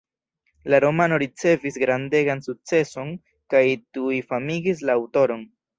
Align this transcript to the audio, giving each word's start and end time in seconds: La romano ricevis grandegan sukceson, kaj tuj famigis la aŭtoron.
La 0.73 0.79
romano 0.85 1.19
ricevis 1.23 1.77
grandegan 1.83 2.41
sukceson, 2.49 3.15
kaj 3.55 3.65
tuj 3.97 4.15
famigis 4.33 4.87
la 4.91 4.99
aŭtoron. 5.03 5.51